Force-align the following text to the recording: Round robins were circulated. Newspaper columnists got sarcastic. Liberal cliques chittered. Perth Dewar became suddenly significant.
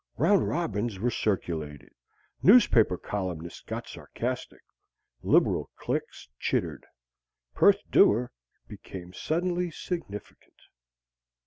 Round 0.17 0.47
robins 0.47 0.97
were 0.97 1.11
circulated. 1.11 1.91
Newspaper 2.41 2.97
columnists 2.97 3.61
got 3.61 3.87
sarcastic. 3.87 4.61
Liberal 5.21 5.69
cliques 5.75 6.27
chittered. 6.39 6.87
Perth 7.53 7.83
Dewar 7.91 8.31
became 8.67 9.13
suddenly 9.13 9.69
significant. 9.69 10.57